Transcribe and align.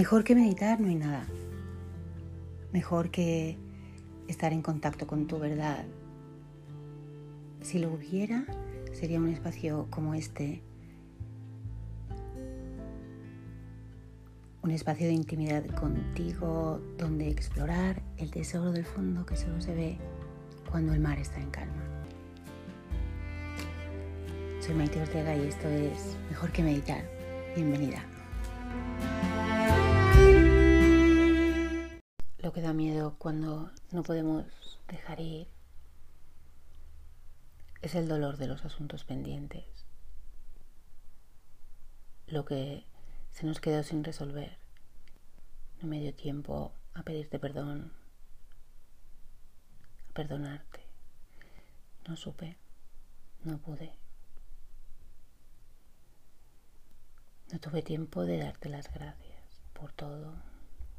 Mejor 0.00 0.24
que 0.24 0.34
meditar 0.34 0.80
no 0.80 0.88
hay 0.88 0.94
nada. 0.94 1.26
Mejor 2.72 3.10
que 3.10 3.58
estar 4.28 4.50
en 4.50 4.62
contacto 4.62 5.06
con 5.06 5.26
tu 5.26 5.38
verdad. 5.38 5.84
Si 7.60 7.78
lo 7.78 7.92
hubiera, 7.92 8.46
sería 8.94 9.18
un 9.18 9.28
espacio 9.28 9.88
como 9.90 10.14
este. 10.14 10.62
Un 14.62 14.70
espacio 14.70 15.06
de 15.06 15.12
intimidad 15.12 15.66
contigo 15.66 16.80
donde 16.96 17.28
explorar 17.28 18.00
el 18.16 18.30
tesoro 18.30 18.72
del 18.72 18.86
fondo 18.86 19.26
que 19.26 19.36
solo 19.36 19.60
se 19.60 19.74
ve 19.74 19.98
cuando 20.70 20.94
el 20.94 21.00
mar 21.00 21.18
está 21.18 21.38
en 21.42 21.50
calma. 21.50 21.82
Soy 24.60 24.74
Maite 24.74 25.02
Ortega 25.02 25.36
y 25.36 25.46
esto 25.46 25.68
es 25.68 26.16
Mejor 26.30 26.50
que 26.52 26.62
Meditar. 26.62 27.04
Bienvenida. 27.54 28.02
Lo 32.50 32.54
que 32.54 32.62
da 32.62 32.72
miedo 32.72 33.14
cuando 33.16 33.70
no 33.92 34.02
podemos 34.02 34.44
dejar 34.88 35.20
ir 35.20 35.46
es 37.80 37.94
el 37.94 38.08
dolor 38.08 38.38
de 38.38 38.48
los 38.48 38.64
asuntos 38.64 39.04
pendientes. 39.04 39.64
Lo 42.26 42.44
que 42.44 42.84
se 43.30 43.46
nos 43.46 43.60
quedó 43.60 43.84
sin 43.84 44.02
resolver. 44.02 44.58
No 45.80 45.86
me 45.86 46.00
dio 46.00 46.12
tiempo 46.12 46.72
a 46.94 47.04
pedirte 47.04 47.38
perdón, 47.38 47.92
a 50.08 50.12
perdonarte. 50.12 50.80
No 52.08 52.16
supe, 52.16 52.56
no 53.44 53.58
pude. 53.58 53.94
No 57.52 57.60
tuve 57.60 57.82
tiempo 57.82 58.24
de 58.24 58.38
darte 58.38 58.68
las 58.68 58.92
gracias 58.92 59.38
por 59.72 59.92
todo 59.92 60.34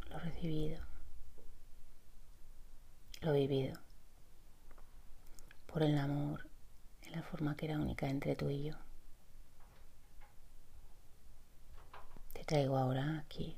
lo 0.10 0.20
recibido, 0.20 0.80
lo 3.22 3.34
vivido, 3.34 3.80
por 5.68 5.84
el 5.84 5.98
amor 5.98 6.50
en 7.04 7.12
la 7.12 7.22
forma 7.22 7.56
que 7.56 7.68
era 7.68 7.78
única 7.78 8.10
entre 8.10 8.36
tú 8.36 8.50
y 8.50 8.64
yo. 8.64 8.76
Te 12.34 12.44
traigo 12.44 12.78
ahora 12.78 13.20
aquí. 13.20 13.56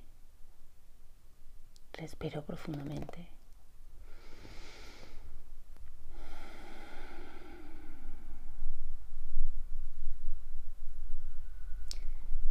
Respiro 1.94 2.44
profundamente. 2.44 3.30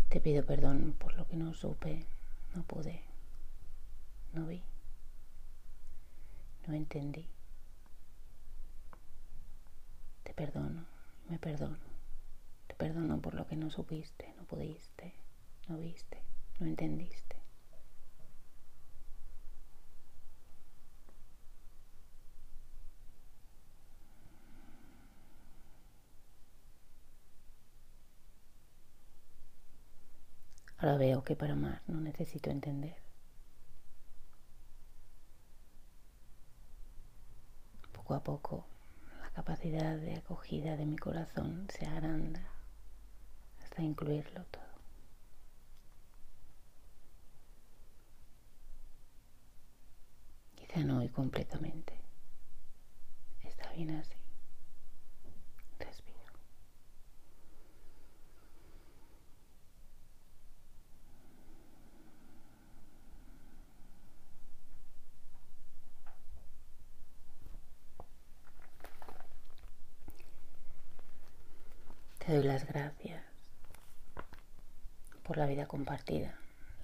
Te 0.09 0.21
pido 0.21 0.45
perdón 0.47 0.95
por 0.99 1.15
lo 1.15 1.27
que 1.27 1.37
no 1.37 1.53
supe, 1.55 2.07
no 2.55 2.63
pude, 2.63 3.03
no 4.35 4.47
vi, 4.47 4.63
no 6.67 6.75
entendí. 6.75 7.27
Te 10.23 10.35
perdono, 10.35 10.85
me 11.29 11.39
perdono. 11.39 11.79
Te 12.67 12.75
perdono 12.75 13.21
por 13.21 13.35
lo 13.35 13.47
que 13.47 13.57
no 13.57 13.71
supiste, 13.71 14.33
no 14.37 14.45
pudiste, 14.45 15.15
no 15.69 15.79
viste, 15.79 16.23
no 16.59 16.67
entendiste. 16.67 17.37
Ahora 30.79 30.97
veo 30.97 31.23
que 31.23 31.37
para 31.37 31.53
amar 31.53 31.81
no 31.87 32.01
necesito 32.01 32.51
entender. 32.51 32.97
Poco 38.03 38.15
a 38.15 38.25
poco 38.25 38.67
la 39.23 39.31
capacidad 39.31 39.97
de 39.97 40.17
acogida 40.17 40.77
de 40.77 40.87
mi 40.87 40.97
corazón 40.97 41.69
se 41.71 41.87
agranda 41.87 42.43
hasta 43.63 43.81
incluirlo 43.81 44.45
todo. 44.47 44.65
Quizá 50.57 50.81
no 50.83 50.99
hoy 50.99 51.11
completamente. 51.11 51.95
Está 53.45 53.71
bien 53.71 53.91
así. 53.93 54.22
Te 72.25 72.37
doy 72.37 72.45
las 72.45 72.65
gracias 72.69 73.21
por 75.25 75.39
la 75.39 75.47
vida 75.47 75.67
compartida, 75.67 76.39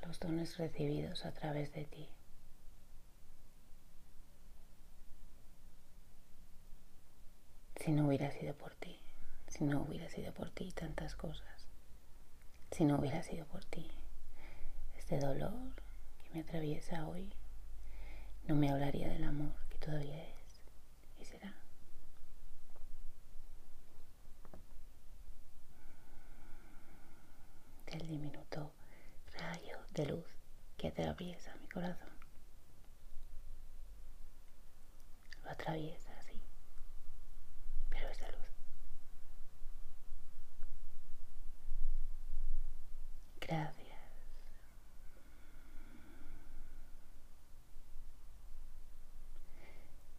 los 0.04 0.18
dones 0.18 0.56
recibidos 0.56 1.24
a 1.24 1.30
través 1.30 1.72
de 1.74 1.84
ti. 1.84 2.08
Si 7.76 7.92
no 7.92 8.08
hubiera 8.08 8.32
sido 8.32 8.52
por 8.54 8.74
ti, 8.74 8.98
si 9.46 9.62
no 9.62 9.82
hubiera 9.82 10.08
sido 10.08 10.34
por 10.34 10.50
ti 10.50 10.72
tantas 10.72 11.14
cosas, 11.14 11.68
si 12.72 12.84
no 12.84 12.98
hubiera 12.98 13.22
sido 13.22 13.46
por 13.46 13.64
ti 13.64 13.88
este 14.98 15.20
dolor 15.20 15.52
que 16.24 16.30
me 16.34 16.40
atraviesa 16.40 17.06
hoy, 17.06 17.32
no 18.48 18.56
me 18.56 18.70
hablaría 18.70 19.08
del 19.08 19.22
amor 19.22 19.54
que 19.70 19.78
todavía 19.78 20.20
es. 20.20 20.38
el 27.92 28.06
diminuto 28.06 28.70
rayo 29.38 29.78
de 29.94 30.06
luz 30.06 30.24
que 30.76 30.87
atraviesa 30.98 31.54
mi 31.60 31.68
corazón. 31.68 32.08
Lo 35.44 35.50
atraviesa 35.50 36.10
así, 36.18 36.40
pero 37.88 38.08
esa 38.08 38.26
luz. 38.30 38.50
Gracias. 43.40 43.98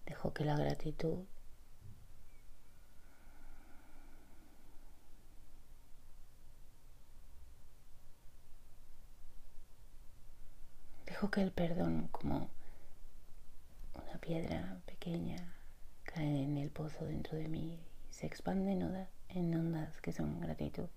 Dejo 0.05 0.33
que 0.33 0.45
la 0.45 0.55
gratitud 0.55 1.25
Dejo 11.19 11.31
que 11.31 11.41
el 11.41 11.51
perdón, 11.51 12.07
como 12.13 12.49
una 13.93 14.21
piedra 14.21 14.79
pequeña, 14.85 15.53
cae 16.03 16.43
en 16.43 16.55
el 16.55 16.69
pozo 16.69 17.03
dentro 17.03 17.37
de 17.37 17.49
mí 17.49 17.77
y 18.09 18.13
se 18.13 18.25
expande 18.25 18.71
en 18.71 19.53
ondas, 19.53 19.99
que 19.99 20.13
son 20.13 20.39
gratitud 20.39 20.87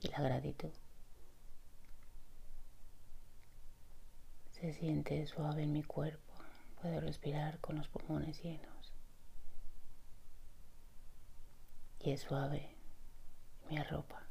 y 0.00 0.08
la 0.08 0.20
gratitud. 0.20 0.72
Se 4.50 4.72
siente 4.72 5.24
suave 5.28 5.62
en 5.62 5.72
mi 5.72 5.84
cuerpo, 5.84 6.34
puedo 6.80 7.00
respirar 7.00 7.60
con 7.60 7.76
los 7.76 7.86
pulmones 7.86 8.42
llenos. 8.42 8.92
Y 12.00 12.10
es 12.10 12.20
suave, 12.22 12.74
me 13.70 13.78
arropa. 13.78 14.26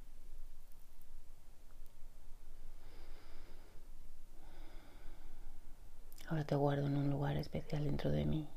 Ahora 6.31 6.45
te 6.45 6.56
guardo 6.56 6.88
en 6.88 6.95
un 6.95 7.10
lugar 7.10 7.36
especial 7.36 7.83
dentro 7.83 8.10
de 8.10 8.24
mí. 8.24 8.48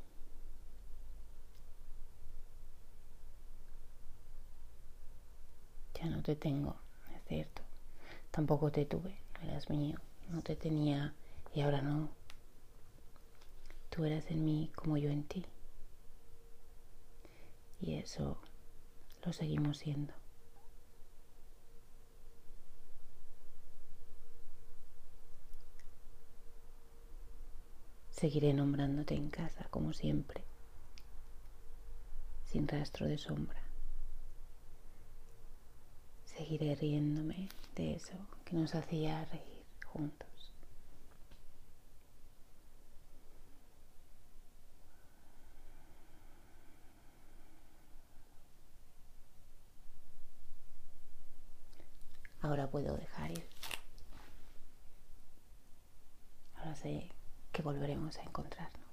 Ya 5.95 6.05
no 6.05 6.23
te 6.23 6.37
tengo, 6.37 6.77
es 7.13 7.21
cierto. 7.27 7.63
Tampoco 8.31 8.71
te 8.71 8.85
tuve, 8.85 9.17
eras 9.43 9.69
mío. 9.69 9.99
No 10.29 10.41
te 10.41 10.55
tenía 10.55 11.13
y 11.53 11.59
ahora 11.59 11.81
no. 11.81 12.07
Tú 13.89 14.05
eras 14.05 14.31
en 14.31 14.45
mí 14.45 14.71
como 14.73 14.95
yo 14.95 15.09
en 15.09 15.25
ti. 15.25 15.45
Y 17.81 17.95
eso 17.95 18.37
lo 19.25 19.33
seguimos 19.33 19.79
siendo. 19.79 20.13
Seguiré 28.15 28.53
nombrándote 28.53 29.13
en 29.13 29.29
casa, 29.29 29.67
como 29.69 29.91
siempre, 29.91 30.41
sin 32.45 32.65
rastro 32.65 33.07
de 33.07 33.17
sombra. 33.17 33.61
Seguiré 36.23 36.75
riéndome 36.75 37.49
de 37.75 37.95
eso 37.95 38.15
que 38.45 38.55
nos 38.55 38.73
hacía 38.73 39.25
reír 39.25 39.65
juntos. 39.85 40.53
Ahora 52.41 52.69
puedo 52.71 52.95
dejar 52.95 53.31
ir. 53.31 53.45
Ahora 56.55 56.75
sé 56.77 57.14
volveremos 57.65 58.15
a 58.19 58.21
encontrarnos. 58.21 58.84